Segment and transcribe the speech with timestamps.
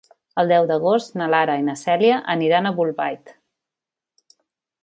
[0.43, 3.35] El deu d'agost na Lara i na Cèlia aniran a Bolbait.